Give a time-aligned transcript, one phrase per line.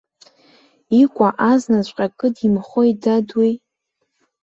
[1.01, 3.51] Икәа азнаҵәҟьа кыдимхуеи, дад, уи.